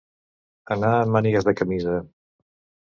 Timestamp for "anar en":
0.77-1.13